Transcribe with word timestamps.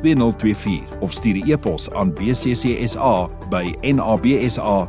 2024 0.00 0.82
of 1.00 1.12
stuur 1.12 1.36
'n 1.36 1.50
e-pos 1.50 1.90
aan 1.90 2.12
bccsa 2.12 3.28
by 3.50 3.74
nabsa.co.za. 3.82 4.88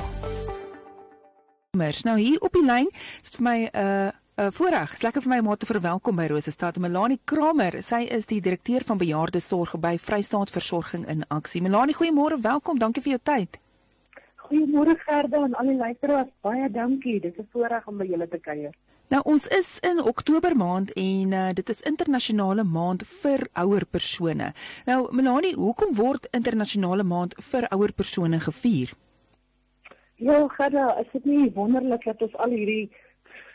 Mers, 1.74 2.02
nou 2.02 2.18
hier 2.18 2.40
op 2.40 2.52
die 2.52 2.64
lyn 2.64 2.90
is 3.22 3.30
vir 3.34 3.42
my 3.42 3.64
'n 3.64 3.68
uh, 3.74 4.10
'n 4.36 4.42
uh, 4.42 4.46
voorreg. 4.50 4.90
Dis 4.90 5.02
lekker 5.02 5.22
vir 5.22 5.30
my 5.30 5.38
om 5.38 5.46
haar 5.46 5.56
te 5.56 5.66
verwelkom 5.66 6.16
by 6.16 6.26
Rosestad. 6.26 6.78
Melanie 6.78 7.20
Kramer, 7.24 7.82
sy 7.82 8.06
is 8.10 8.26
die 8.26 8.40
direkteur 8.40 8.82
van 8.84 8.98
bejaardesorg 8.98 9.78
by 9.78 9.98
Vrystaat 9.98 10.50
Versorging 10.50 11.06
in 11.06 11.24
Aksie. 11.28 11.62
Melanie, 11.62 11.94
goeiemôre, 11.94 12.40
welkom. 12.40 12.78
Dankie 12.78 13.02
vir 13.02 13.10
jou 13.10 13.20
tyd. 13.22 13.63
Goeiemôre 14.54 14.94
Gerda 15.02 15.40
en 15.42 15.54
al 15.58 15.66
die 15.66 15.76
luisteraars. 15.76 16.28
Baie 16.46 16.68
dankie. 16.70 17.20
Dit 17.20 17.32
is 17.34 17.42
'n 17.42 17.48
voorreg 17.52 17.86
om 17.86 17.96
by 17.98 18.04
julle 18.06 18.28
te 18.28 18.38
kuier. 18.38 18.74
Nou 19.08 19.22
ons 19.24 19.48
is 19.48 19.78
in 19.80 20.02
Oktober 20.02 20.56
maand 20.56 20.92
en 20.92 21.32
uh, 21.32 21.52
dit 21.52 21.68
is 21.68 21.80
internasionale 21.80 22.64
maand 22.64 23.02
vir 23.22 23.48
ouer 23.52 23.84
persone. 23.86 24.52
Nou 24.86 25.14
Melanie, 25.14 25.54
hoekom 25.54 25.94
word 25.94 26.28
internasionale 26.30 27.02
maand 27.02 27.34
vir 27.50 27.66
ouer 27.68 27.92
persone 27.92 28.40
gevier? 28.40 28.92
Ja, 30.14 30.48
Gerda, 30.48 31.00
is 31.00 31.10
dit 31.12 31.24
nie 31.24 31.50
wonderlik 31.54 32.04
dat 32.04 32.22
ons 32.22 32.36
al 32.36 32.50
hierdie 32.50 32.92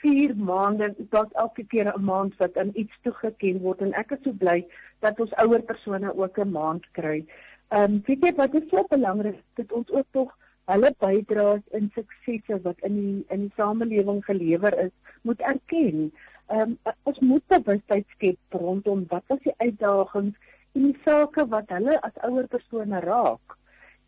4 0.01 0.35
maande, 0.35 0.95
dat 0.97 1.31
elke 1.31 1.63
keer 1.63 1.93
'n 1.95 2.03
maand 2.03 2.35
wat 2.37 2.57
aan 2.57 2.71
iets 2.73 2.99
toegeken 3.01 3.61
word 3.61 3.81
en 3.81 3.93
ek 3.93 4.11
is 4.11 4.23
so 4.23 4.31
bly 4.31 4.67
dat 4.99 5.19
ons 5.19 5.31
ouer 5.31 5.61
persone 5.61 6.17
ook 6.17 6.37
'n 6.37 6.51
maand 6.51 6.91
kry. 6.91 7.25
Ehm 7.69 7.83
um, 7.83 8.01
weet 8.05 8.25
jy 8.25 8.35
wat 8.35 8.53
is 8.53 8.69
so 8.69 8.83
belangrik 8.89 9.39
dat 9.53 9.71
ons 9.71 9.91
ook 9.91 10.05
tog 10.11 10.38
hulle 10.69 10.91
bydraes 11.03 11.63
en 11.77 11.89
suksesse 11.95 12.59
wat 12.65 12.81
in 12.87 12.97
die 12.99 13.25
in 13.35 13.47
die 13.47 13.55
samelewing 13.57 14.21
gelewer 14.25 14.75
is, 14.85 14.93
moet 15.21 15.41
erken. 15.51 16.09
Ehm 16.49 16.75
um, 16.75 16.95
ons 17.09 17.19
moet 17.19 17.45
bewustheid 17.53 18.07
skep 18.15 18.59
rondom 18.61 19.05
wat 19.13 19.25
was 19.33 19.41
die 19.45 19.55
uitdagings 19.57 20.35
en 20.77 20.87
die 20.87 20.97
sake 21.05 21.45
wat 21.53 21.71
hulle 21.73 21.97
as 22.07 22.21
ouer 22.29 22.47
persone 22.47 23.01
raak. 23.05 23.57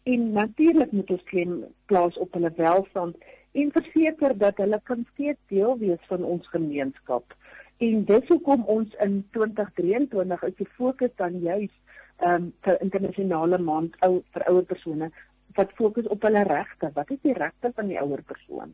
En 0.10 0.32
natuurlik 0.38 0.92
moet 0.92 1.12
ons 1.18 1.28
klem 1.30 1.58
plaas 1.86 2.18
op 2.18 2.34
hulle 2.38 2.54
welstand 2.58 3.30
en 3.52 3.74
verseker 3.78 4.38
dat 4.38 4.58
hulle 4.58 4.80
kan 4.90 5.06
steeds 5.14 5.40
deel 5.54 5.78
wees 5.78 6.10
van 6.10 6.24
ons 6.24 6.48
gemeenskap. 6.54 7.36
En 7.78 8.06
dis 8.06 8.28
hoekom 8.28 8.64
ons 8.70 8.96
in 9.06 9.22
2023 9.38 10.44
is 10.50 10.58
die 10.62 10.70
fokus 10.78 11.14
dan 11.22 11.42
juis 11.42 11.74
ehm 12.22 12.34
um, 12.34 12.50
vir 12.66 12.82
internasionale 12.86 13.58
maand 13.58 13.96
ou 14.06 14.22
vir 14.34 14.44
ouer 14.50 14.66
persone 14.70 15.10
wat 15.56 15.72
fokus 15.76 16.08
op 16.08 16.22
hulle 16.22 16.44
regte. 16.44 16.92
Wat 16.94 17.10
is 17.10 17.22
die 17.22 17.34
regte 17.34 17.72
van 17.76 17.88
die 17.88 18.00
ouer 18.00 18.22
persoon? 18.22 18.74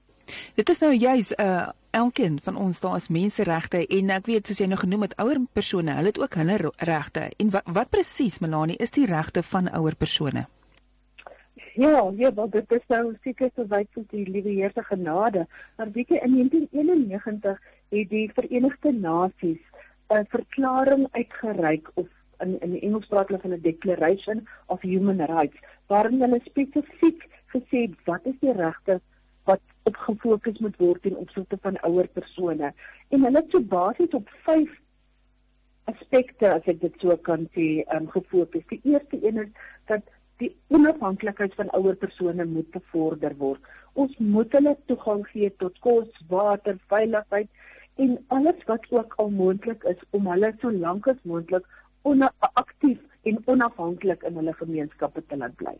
Dit 0.55 0.69
is 0.69 0.79
nou 0.79 0.93
juis 0.93 1.31
'n 1.31 1.41
uh, 1.41 1.69
elkeen 1.91 2.39
van 2.43 2.55
ons 2.55 2.79
daar 2.79 2.95
is 2.95 3.09
menseregte 3.09 3.87
en 3.87 4.09
ek 4.09 4.25
weet 4.25 4.47
soos 4.47 4.59
jy 4.59 4.67
nou 4.67 4.79
genoem 4.79 5.01
het 5.01 5.15
ouer 5.17 5.39
persone, 5.53 5.91
hulle 5.91 6.11
het 6.11 6.19
ook 6.19 6.33
hulle 6.33 6.71
regte. 6.77 7.31
En 7.37 7.49
wat 7.49 7.63
wat 7.65 7.89
presies 7.89 8.39
Melanie 8.39 8.77
is 8.77 8.91
die 8.91 9.05
regte 9.05 9.43
van 9.43 9.71
ouer 9.71 9.95
persone? 9.95 10.47
Ja, 11.77 12.11
ja, 12.17 12.33
wat 12.33 12.51
dit 12.51 12.71
is 12.71 12.85
nou 12.87 13.15
seker 13.23 13.51
so 13.55 13.65
wyd 13.69 13.87
soos 13.93 14.07
die 14.09 14.25
liewe 14.25 14.49
Heer 14.49 14.71
se 14.73 14.83
genade. 14.83 15.45
Maar 15.77 15.91
weet 15.91 16.09
jy 16.09 16.21
in 16.25 16.33
1991 16.33 17.59
het 17.89 18.09
die 18.09 18.31
Verenigde 18.33 18.91
Nasies 18.91 19.61
'n 20.09 20.25
verklaring 20.33 21.07
uitgereik 21.11 21.91
of 21.93 22.07
in 22.45 22.57
in 22.61 22.71
die 22.71 22.81
Engels 22.87 23.07
praat 23.11 23.27
hulle 23.31 23.41
van 23.41 23.53
'n 23.53 23.61
Declaration 23.61 24.47
of 24.65 24.81
Human 24.81 25.21
Rights 25.25 25.57
waarin 25.87 26.21
hulle 26.21 26.41
spesifiek 26.45 27.29
gesê 27.55 27.87
wat 28.05 28.25
is 28.25 28.39
die 28.39 28.53
regte 28.53 28.99
wat 29.43 29.61
op 29.83 29.95
gefokus 29.95 30.59
moet 30.59 30.77
word 30.77 31.05
in 31.05 31.15
opsigte 31.15 31.57
van 31.61 31.79
ouer 31.81 32.07
persone 32.07 32.73
en 33.09 33.23
hulle 33.23 33.41
het 33.41 33.51
so 33.51 33.61
basies 33.61 34.19
op 34.21 34.29
5 34.49 34.69
aspekte 35.91 36.49
as 36.51 36.67
ek 36.67 36.81
dit 36.83 36.95
so 37.01 37.15
kan 37.27 37.47
sê 37.55 37.67
um, 37.95 38.07
gefokus. 38.11 38.65
Die 38.71 38.81
eerste 38.83 39.19
een 39.23 39.39
is 39.45 39.51
dat 39.91 40.03
die 40.41 40.51
onafhanklikheid 40.75 41.55
van 41.57 41.71
ouer 41.77 41.95
persone 41.95 42.45
moet 42.45 42.69
bevorder 42.75 43.33
word. 43.39 43.63
Ons 43.97 44.13
moet 44.21 44.51
hulle 44.53 44.75
toegang 44.91 45.23
gee 45.31 45.49
tot 45.63 45.79
kos, 45.85 46.09
water, 46.29 46.77
veiligheid 46.91 47.49
en 48.03 48.17
alles 48.35 48.59
wat 48.69 48.85
ook 48.93 49.15
al 49.23 49.31
moontlik 49.33 49.83
is 49.89 50.03
om 50.17 50.27
hulle 50.29 50.51
so 50.61 50.71
lank 50.71 51.07
as 51.09 51.23
moontlik 51.23 51.65
onaktief 52.01 52.99
en 53.23 53.41
onafhanklik 53.45 54.23
in 54.23 54.35
hulle 54.39 54.53
gemeenskappe 54.53 55.23
te 55.27 55.37
laat 55.37 55.55
bly. 55.55 55.75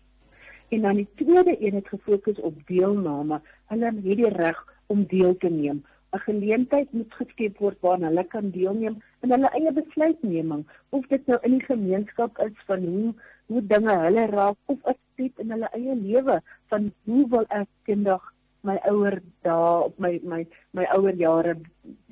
En 0.70 0.82
dan 0.82 0.96
die 0.96 1.08
tweede 1.16 1.56
een 1.60 1.76
het 1.80 1.88
gefokus 1.88 2.40
op 2.40 2.56
deelname. 2.68 3.42
Hulle 3.66 3.86
het 3.86 4.04
die 4.04 4.30
reg 4.30 4.66
om 4.88 5.06
deel 5.06 5.38
te 5.38 5.50
neem. 5.50 5.84
'n 6.16 6.20
Geleentheid 6.20 6.92
moet 6.92 7.14
geskep 7.14 7.58
word 7.58 7.80
waar 7.86 8.00
hulle 8.00 8.24
kan 8.24 8.50
deelneem 8.50 9.02
in 9.22 9.32
hulle 9.32 9.50
eie 9.60 9.72
besluitneming, 9.72 10.64
of 10.90 11.08
dit 11.08 11.26
nou 11.28 11.40
in 11.42 11.58
die 11.58 11.66
gemeenskap 11.66 12.40
is 12.46 12.62
van 12.70 12.86
hoe 12.92 13.14
hoe 13.48 13.64
dinge 13.72 13.96
hulle 14.04 14.26
raak 14.32 14.58
of 14.74 14.80
as 14.92 15.00
dit 15.16 15.44
in 15.44 15.52
hulle 15.52 15.70
eie 15.80 15.96
lewe 15.96 16.40
van 16.72 16.92
hoe 17.10 17.26
wil 17.34 17.46
ek 17.60 17.92
eendag 17.92 18.24
my 18.70 18.78
ouer 18.92 19.20
dae 19.48 19.74
op 19.90 20.00
my 20.06 20.14
my 20.24 20.42
my 20.80 20.88
ouer 20.96 21.16
jare 21.16 21.54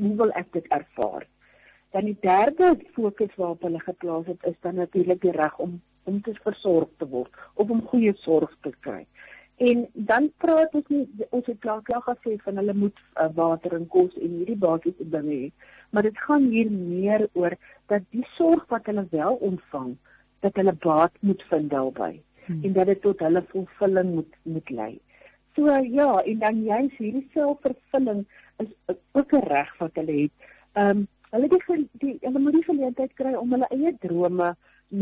hoe 0.03 0.13
wil 0.21 0.31
ek 0.41 0.51
dit 0.57 0.67
ervaar? 0.79 1.27
Dan 1.91 2.05
die 2.05 2.17
derde 2.21 2.77
fokus 2.93 3.35
waarop 3.35 3.61
hulle 3.61 3.79
geplaas 3.79 4.25
het 4.25 4.43
is 4.43 4.57
dan 4.59 4.75
natuurlik 4.75 5.21
die 5.21 5.31
reg 5.31 5.59
om 5.59 5.81
om 6.05 6.21
te 6.21 6.33
versorg 6.43 6.89
te 6.97 7.07
word 7.09 7.31
of 7.53 7.69
om 7.69 7.81
goeie 7.89 8.13
sorg 8.21 8.51
te 8.61 8.71
kry. 8.85 9.05
En 9.57 9.85
dan 9.93 10.27
praat 10.43 10.73
ons 10.75 10.89
nie 10.91 11.05
ons 11.29 11.45
het 11.47 11.59
klaar 11.63 11.81
klaar 11.87 12.03
gesê 12.05 12.35
van 12.43 12.59
hulle 12.59 12.75
moet 12.75 12.97
uh, 13.15 13.29
water 13.37 13.73
en 13.77 13.87
kos 13.87 14.17
en 14.19 14.33
hierdie 14.41 14.57
basiese 14.59 15.07
dinge 15.13 15.37
hê, 15.45 15.47
maar 15.89 16.03
dit 16.03 16.17
gaan 16.27 16.49
hier 16.51 16.71
meer 16.71 17.25
oor 17.33 17.55
dat 17.91 18.03
die 18.11 18.25
sorg 18.35 18.67
wat 18.73 18.85
hulle 18.91 19.05
wel 19.13 19.39
ontvang, 19.49 19.95
dat 20.43 20.59
hulle 20.59 20.75
baat 20.85 21.15
moet 21.21 21.43
vind 21.49 21.71
daarbey 21.71 22.19
hmm. 22.45 22.61
en 22.67 22.75
dat 22.75 22.91
dit 22.91 23.01
tot 23.01 23.23
hulle 23.23 23.45
vervulling 23.53 24.13
moet 24.19 24.39
moet 24.43 24.75
lei. 24.81 24.93
So 25.55 25.71
ja, 25.71 26.09
en 26.27 26.39
dan 26.43 26.63
jy's 26.67 26.97
hierdie 26.99 27.27
selfvervulling 27.33 28.25
is 28.59 28.71
ook 29.15 29.33
'n 29.33 29.47
reg 29.47 29.71
wat 29.79 29.95
hulle 29.95 30.21
het. 30.21 30.49
Ehm 30.73 30.97
um, 30.97 31.07
hulle 31.35 31.49
die, 31.51 31.87
die 32.03 32.15
hulle 32.21 32.39
moet 32.39 32.55
die 32.57 32.67
geleentheid 32.67 33.13
kry 33.19 33.33
om 33.35 33.53
hulle 33.55 33.67
eie 33.75 33.91
drome 34.03 34.53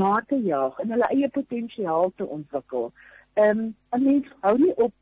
na 0.02 0.14
te 0.30 0.40
jaag 0.48 0.80
en 0.82 0.94
hulle 0.96 1.10
eie 1.14 1.30
potensiaal 1.38 2.14
te 2.18 2.28
ontwikkel. 2.38 2.92
Ehm 3.34 3.60
um, 3.60 3.76
'n 3.98 4.04
mens 4.04 4.28
hou 4.46 4.58
nie 4.58 4.76
op 4.88 4.94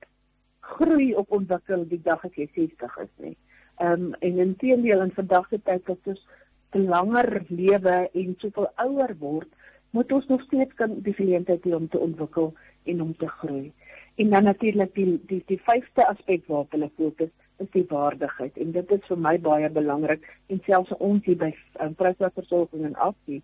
groei 0.59 1.13
op 1.15 1.31
ontwikkel 1.31 1.87
die 1.87 2.01
dag 2.03 2.25
as 2.25 2.35
jy 2.35 2.47
60 2.55 2.97
is 3.05 3.13
nie. 3.17 3.35
Ehm 3.79 3.91
um, 3.93 4.13
en 4.19 4.39
inteendeel 4.47 5.01
in 5.01 5.17
vandag 5.19 5.47
se 5.49 5.61
tyd 5.63 5.85
dat 5.85 6.13
ons 6.13 6.27
te 6.71 6.79
langer 6.79 7.45
lewe 7.47 8.09
en 8.13 8.35
soveel 8.39 8.69
ouer 8.85 9.15
word, 9.19 9.49
moet 9.91 10.11
ons 10.11 10.27
nog 10.27 10.41
steeds 10.41 10.73
kan 10.79 10.99
die 11.07 11.13
geleentheid 11.13 11.63
hê 11.67 11.75
om 11.75 11.87
te 11.87 11.99
ontwikkel 11.99 12.53
en 12.83 13.01
om 13.01 13.15
te 13.17 13.27
groei. 13.27 13.71
En 14.15 14.29
dan 14.29 14.43
natuurlik 14.43 14.93
die 14.95 15.19
die 15.27 15.43
die 15.47 15.61
vyfde 15.67 16.07
aspek 16.07 16.47
waarop 16.47 16.71
hulle 16.71 16.91
fokus 16.95 17.31
is 17.63 17.69
die 17.75 17.85
waardigheid 17.89 18.57
en 18.63 18.71
dit 18.77 18.93
is 18.97 19.03
vir 19.09 19.21
my 19.27 19.35
baie 19.49 19.69
belangrik 19.69 20.25
en 20.53 20.61
selfs 20.67 20.95
ons 20.99 21.25
hier 21.25 21.39
by 21.43 21.51
um, 21.83 21.95
Vryheidsversorging 21.99 22.87
en 22.89 22.97
Aksie 23.09 23.41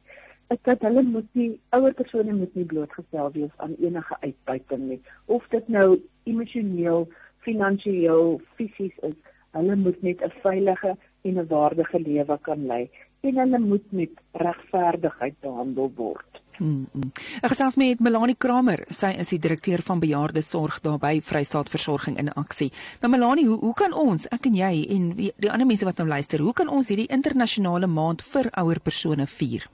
is 0.56 0.62
dat 0.70 0.84
hulle 0.88 1.04
moet 1.04 1.30
nie 1.40 1.50
ouer 1.76 1.96
persone 2.02 2.36
moet 2.36 2.54
nie 2.56 2.68
blootgestel 2.74 3.32
wees 3.36 3.56
aan 3.64 3.76
enige 3.80 4.20
uitbuiting 4.22 4.86
nie 4.92 5.00
of 5.38 5.48
dit 5.56 5.68
nou 5.78 5.88
emosioneel, 6.32 7.08
finansiëel, 7.48 8.40
fisies 8.60 8.96
is 9.12 9.18
hulle 9.58 9.76
moet 9.84 10.02
net 10.06 10.24
'n 10.24 10.34
veilige 10.46 10.96
en 11.28 11.40
'n 11.40 11.48
waardige 11.54 12.00
lewe 12.00 12.38
kan 12.50 12.66
lei 12.72 12.84
en 13.22 13.38
hulle 13.44 13.60
moet 13.60 13.92
met 13.92 14.14
regverdigheid 14.34 15.36
behandel 15.42 15.92
word. 15.96 16.42
Mm. 16.60 17.12
Ek 17.44 17.52
gesels 17.54 17.78
met 17.78 18.00
Melanie 18.02 18.36
Kramer, 18.38 18.82
sy 18.90 19.12
is 19.22 19.30
die 19.34 19.40
direkteur 19.42 19.84
van 19.86 20.02
bejaardesorg 20.02 20.80
daar 20.86 20.98
by 21.02 21.20
Vrystaat 21.22 21.70
Versorging 21.70 22.18
in 22.18 22.32
Aksie. 22.34 22.72
Nou 23.02 23.12
Melanie, 23.14 23.46
hoe 23.46 23.60
hoe 23.62 23.74
kan 23.78 23.94
ons, 23.94 24.26
ek 24.34 24.50
en 24.50 24.58
jy 24.58 24.72
en 24.96 25.10
die, 25.18 25.32
die 25.38 25.52
ander 25.54 25.70
mense 25.70 25.86
wat 25.86 26.02
nou 26.02 26.08
luister, 26.10 26.42
hoe 26.42 26.56
kan 26.58 26.70
ons 26.70 26.90
hierdie 26.90 27.10
internasionale 27.14 27.88
maand 27.88 28.24
vir 28.34 28.50
ouer 28.58 28.82
persone 28.82 29.28
vier? 29.38 29.68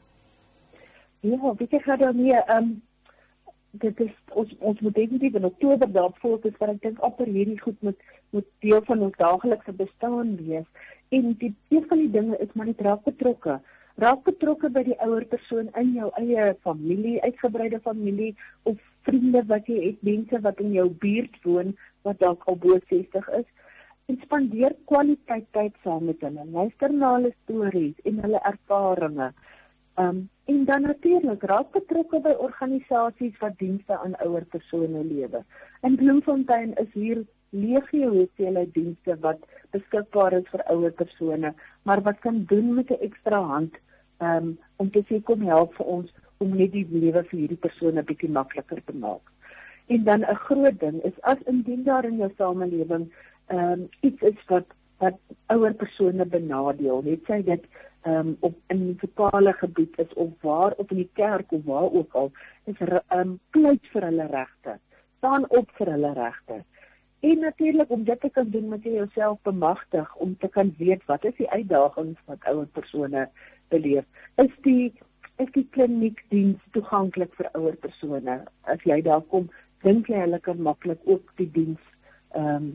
Ja, 1.23 1.53
weet 1.59 1.71
jy 1.71 1.79
gou 1.85 1.97
dan 2.01 2.19
nie, 2.19 2.33
ehm 2.35 2.57
um, 2.57 2.73
dit 3.81 4.01
is 4.05 4.11
ons 4.37 4.51
ons 4.59 4.81
moet 4.85 4.93
definitief 4.93 5.37
in 5.39 5.47
Oktober 5.47 5.89
daarop 5.89 6.17
fokus 6.21 6.57
want 6.59 6.75
ek 6.75 6.81
dink 6.83 6.99
amper 7.05 7.25
hierdie 7.25 7.57
goed 7.61 7.79
moet 7.81 8.03
moet 8.35 8.45
deel 8.65 8.83
van 8.85 9.01
ons 9.07 9.15
daaglikse 9.17 9.73
bestaan 9.79 10.35
wees. 10.41 10.67
En 11.09 11.31
die 11.41 11.53
een 11.69 11.87
van 11.89 12.01
die 12.01 12.11
dinge 12.13 12.37
is 12.43 12.53
maar 12.53 12.69
net 12.69 12.81
raak 12.85 13.01
betrokke 13.07 13.57
Raak 14.01 14.23
betrokke 14.25 14.71
by 14.73 14.81
die 14.87 14.95
ouer 15.05 15.25
persoon 15.29 15.67
in 15.77 15.91
jou 15.93 16.07
eie 16.17 16.53
familie, 16.65 17.19
uitgebreide 17.21 17.79
familie 17.85 18.31
of 18.69 18.79
vriende 19.05 19.43
wat 19.51 19.67
jy 19.69 19.79
het, 19.83 19.99
mense 20.01 20.39
wat 20.41 20.61
in 20.63 20.71
jou 20.73 20.87
buurt 21.03 21.35
woon 21.43 21.75
wat 22.07 22.17
dalk 22.23 22.47
al 22.49 22.57
bo 22.63 22.79
60 22.89 23.29
is. 23.39 23.45
En 24.09 24.17
spandeer 24.23 24.73
kwaliteit 24.89 25.45
tyd 25.55 25.77
saam 25.83 26.09
met 26.09 26.25
hulle. 26.25 26.45
Luister 26.55 26.91
na 26.93 27.13
hulle 27.17 27.31
stories 27.43 28.01
en 28.09 28.17
hulle 28.25 28.41
ervarings. 28.49 29.37
Um 30.01 30.29
en 30.51 30.65
dan 30.67 30.81
natuurlik 30.81 31.43
raak 31.47 31.69
betrokke 31.71 32.19
by 32.19 32.33
organisasies 32.45 33.37
wat 33.39 33.53
dienste 33.61 33.95
aan 33.95 34.17
ouer 34.25 34.43
persone 34.51 35.03
lewer. 35.05 35.45
In 35.87 35.95
Bloemfontein 35.95 36.73
is 36.81 36.89
hier 36.93 37.21
legio 37.53 38.09
hoeveelheid 38.09 38.73
dienste 38.73 39.15
wat 39.25 39.45
beskikbaar 39.75 40.33
is 40.39 40.49
vir 40.51 40.63
ouer 40.73 40.93
persone, 40.97 41.53
maar 41.83 42.01
wat 42.01 42.19
kan 42.25 42.43
doen 42.49 42.73
met 42.75 42.91
'n 42.91 43.03
ekstra 43.09 43.41
hand 43.53 43.77
um 44.19 44.57
om 44.77 44.89
te 44.91 45.03
sê 45.09 45.21
kom 45.23 45.41
help 45.41 45.75
vir 45.75 45.85
ons 45.85 46.13
om 46.37 46.55
net 46.57 46.71
die 46.71 46.87
lewe 46.89 47.23
vir 47.23 47.39
hierdie 47.39 47.63
persone 47.65 48.03
bietjie 48.03 48.29
makliker 48.29 48.81
te 48.85 48.93
maak. 48.93 49.21
En 49.87 50.03
dan 50.03 50.21
'n 50.21 50.43
groot 50.47 50.79
ding 50.79 51.01
is 51.03 51.21
as 51.21 51.37
indien 51.45 51.83
daar 51.83 52.05
in 52.05 52.17
jou 52.17 52.31
samelewing 52.37 53.11
um 53.49 53.89
iets 54.01 54.21
is 54.21 54.45
wat 54.47 54.65
wat 54.99 55.17
ouer 55.47 55.73
persone 55.73 56.25
benadeel, 56.25 57.01
net 57.01 57.19
sê 57.27 57.43
dit 57.43 57.63
um, 58.05 58.37
op 58.39 58.55
in 58.67 58.79
munisipale 58.79 59.53
gebied 59.53 59.97
is 59.97 60.13
of 60.13 60.29
waar 60.41 60.73
op 60.77 60.91
in 60.91 60.97
die 60.97 61.09
kerk 61.13 61.51
of 61.51 61.63
waar 61.65 61.91
ook 61.91 62.13
al 62.13 62.31
is 62.63 62.75
um, 63.09 63.39
pleit 63.49 63.87
vir 63.93 64.07
hulle 64.09 64.27
regte 64.31 64.77
staan 65.17 65.47
op 65.49 65.71
vir 65.77 65.91
hulle 65.95 66.13
regte 66.13 66.63
en 67.23 67.39
natuurlik 67.39 67.89
om 67.89 68.03
dit 68.03 68.19
te 68.21 68.29
kan 68.29 68.49
doen 68.49 68.67
moet 68.69 68.83
jy 68.83 68.97
jouself 68.97 69.39
bemagtig 69.47 70.15
om 70.15 70.35
te 70.39 70.47
kan 70.51 70.73
weet 70.77 71.05
wat 71.07 71.25
is 71.25 71.35
die 71.39 71.49
uitdagings 71.49 72.19
wat 72.27 72.47
ouer 72.51 72.67
persone 72.75 73.27
beleef. 73.71 74.05
Is 74.43 74.51
die 74.67 74.91
is 75.41 75.51
die 75.55 75.65
kliniekdiens 75.75 76.61
toeganklik 76.75 77.31
vir 77.39 77.47
ouer 77.57 77.77
persone? 77.85 78.41
As 78.69 78.83
jy 78.89 78.99
daar 79.07 79.23
kom 79.31 79.47
dink 79.87 80.11
jy 80.11 80.19
hulle 80.25 80.39
kan 80.43 80.59
maklik 80.67 80.99
ook 81.07 81.31
die 81.39 81.51
diens 81.59 81.79
ehm 82.35 82.55
um, 82.55 82.73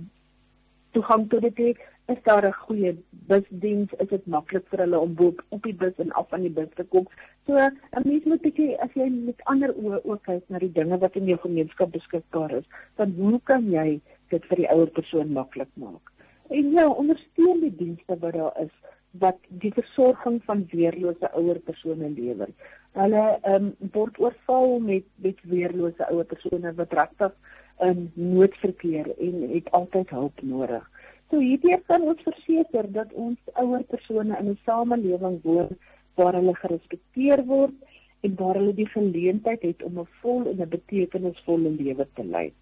toegang 0.98 1.28
tot 1.30 1.46
dit 1.46 1.62
hê 1.62 1.70
is 2.12 2.20
daar 2.24 2.44
'n 2.46 2.60
goeie 2.66 2.92
busdiens 3.30 3.90
is 4.02 4.08
dit 4.08 4.26
maklik 4.26 4.66
vir 4.70 4.80
hulle 4.84 4.98
om 4.98 5.14
bo 5.14 5.34
op 5.56 5.62
die 5.62 5.74
bus 5.82 5.96
en 5.98 6.12
af 6.12 6.28
van 6.28 6.40
die 6.40 6.56
bus 6.58 6.70
te 6.76 6.84
kom. 6.84 7.06
So 7.46 7.56
'n 7.56 8.04
mens 8.04 8.24
moet 8.24 8.42
bietjie 8.42 8.78
as 8.84 8.92
jy 8.94 9.08
met 9.10 9.44
ander 9.44 9.74
oë 9.74 10.00
ook 10.04 10.22
kyk 10.22 10.44
na 10.48 10.58
die 10.58 10.72
dinge 10.72 10.98
wat 10.98 11.16
in 11.16 11.26
jou 11.26 11.38
gemeenskap 11.38 11.92
beskikbaar 11.92 12.52
is 12.60 12.64
dan 12.96 13.14
hoe 13.18 13.40
kan 13.44 13.70
jy 13.70 14.00
dit 14.30 14.44
vir 14.44 14.56
die 14.56 14.70
ouer 14.70 14.90
persoon 14.90 15.32
maklik 15.32 15.68
maak? 15.74 16.12
En 16.50 16.70
ja 16.70 16.88
ondersteun 16.88 17.60
die 17.60 17.76
dienste 17.76 18.16
wat 18.18 18.32
daar 18.32 18.56
is 18.64 18.74
wat 19.10 19.38
die 19.48 19.72
versorging 19.72 20.42
van 20.44 20.66
weerlose 20.70 21.30
ouer 21.32 21.58
persone 21.58 22.08
lewer. 22.10 22.48
Hulle 22.92 23.38
um, 23.44 23.76
word 23.92 24.18
oorval 24.18 24.78
met 24.78 25.04
met 25.16 25.38
weerlose 25.42 26.10
ouer 26.10 26.24
persone 26.24 26.74
wat 26.74 26.92
regtig 26.92 27.32
in 27.80 28.10
noodverkeer 28.14 29.10
en 29.18 29.50
het 29.52 29.70
altyd 29.70 30.10
hulp 30.10 30.42
nodig. 30.42 30.84
So 31.30 31.40
hierdie 31.44 31.76
kan 31.86 32.02
ons 32.02 32.22
verseker 32.24 32.88
dat 32.92 33.12
ons 33.12 33.38
ouer 33.62 33.82
persone 33.92 34.38
in 34.38 34.48
'n 34.50 34.58
samelewing 34.64 35.40
woon 35.42 35.76
waar 36.14 36.34
hulle 36.34 36.54
gerespekteer 36.54 37.44
word 37.44 37.74
en 38.20 38.34
waar 38.38 38.56
hulle 38.60 38.74
die 38.74 38.88
geleentheid 38.94 39.62
het 39.62 39.82
om 39.82 40.00
'n 40.00 40.08
vol 40.22 40.46
en 40.46 40.62
'n 40.62 40.68
betekenisvolle 40.68 41.70
lewe 41.70 42.06
te 42.14 42.24
lei. 42.24 42.52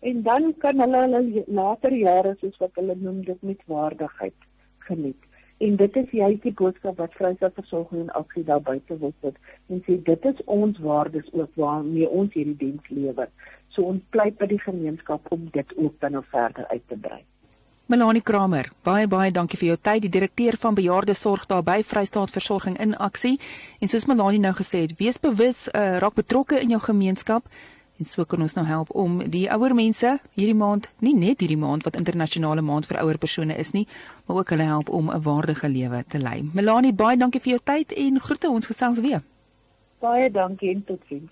En 0.00 0.22
dan 0.22 0.54
kan 0.58 0.80
hulle 0.80 0.98
hulle 1.04 1.44
later 1.46 1.94
jare 1.94 2.36
soos 2.40 2.58
wat 2.58 2.74
hulle 2.74 2.94
noem 2.94 3.24
dit 3.24 3.42
met 3.42 3.62
waardigheid 3.66 4.38
geniet. 4.78 5.22
En 5.58 5.76
dit 5.76 5.96
is 5.96 6.10
juist 6.10 6.42
die 6.42 6.52
boodskap 6.52 7.00
wat 7.02 7.14
Vryheid 7.18 7.54
Versorging 7.54 8.02
en 8.04 8.10
Aksie 8.20 8.44
daar 8.44 8.62
buite 8.62 8.98
wil 8.98 9.12
sit. 9.22 9.38
En 9.66 9.82
sê 9.86 9.96
dit 10.02 10.24
is 10.24 10.44
ons 10.44 10.78
waardes 10.78 11.32
ook 11.32 11.50
waarmee 11.54 12.08
ons 12.08 12.32
hierdie 12.32 12.56
diens 12.56 12.88
lewer. 12.88 13.28
So 13.78 13.86
ons 13.86 14.02
pleit 14.10 14.34
by 14.34 14.48
die 14.50 14.58
gemeenskap 14.58 15.28
om 15.30 15.44
dit 15.54 15.72
ook 15.78 16.00
dan 16.02 16.16
nou 16.18 16.24
verder 16.32 16.66
uit 16.66 16.82
te 16.90 16.96
brei. 16.98 17.20
Melanie 17.86 18.24
Kramer, 18.26 18.66
baie 18.82 19.06
baie 19.06 19.30
dankie 19.30 19.56
vir 19.60 19.68
jou 19.68 19.76
tyd, 19.78 20.02
die 20.02 20.10
direkteur 20.10 20.58
van 20.58 20.74
bejaardesorg 20.74 21.46
daar 21.46 21.62
by 21.62 21.76
Vrystaat 21.86 22.34
Versorging 22.34 22.74
in 22.82 22.96
Aksie. 22.98 23.38
En 23.78 23.88
soos 23.88 24.08
Melanie 24.10 24.42
nou 24.42 24.52
gesê 24.58 24.82
het, 24.82 24.96
wees 24.98 25.20
bewus, 25.22 25.68
uh, 25.70 25.96
raak 26.02 26.18
betrokke 26.18 26.58
in 26.58 26.74
jou 26.74 26.82
gemeenskap. 26.88 27.46
En 28.02 28.10
so 28.10 28.26
kan 28.26 28.42
ons 28.42 28.58
nou 28.58 28.66
help 28.66 28.90
om 28.90 29.22
die 29.30 29.46
ouer 29.46 29.76
mense 29.78 30.18
hierdie 30.34 30.58
maand, 30.58 30.90
nie 30.98 31.14
net 31.14 31.40
hierdie 31.40 31.58
maand 31.58 31.86
wat 31.86 32.02
internasionale 32.02 32.66
maand 32.66 32.90
vir 32.90 32.98
ouer 33.04 33.18
persone 33.22 33.54
is 33.54 33.70
nie, 33.78 33.86
maar 34.26 34.42
ook 34.42 34.56
hulle 34.56 34.66
help 34.74 34.90
om 34.90 35.10
'n 35.10 35.22
waardige 35.22 35.68
lewe 35.68 36.04
te 36.08 36.18
lei. 36.18 36.42
Melanie, 36.52 36.92
baie 36.92 37.16
dankie 37.16 37.40
vir 37.40 37.50
jou 37.54 37.60
tyd 37.64 37.92
en 37.92 38.20
groete 38.20 38.50
ons 38.50 38.66
gesels 38.66 39.00
weer. 39.00 39.22
Baie 40.00 40.30
dankie 40.30 40.74
en 40.74 40.84
totsiens. 40.84 41.30